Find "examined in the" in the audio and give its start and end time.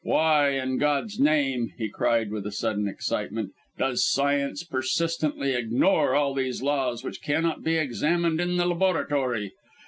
7.75-8.65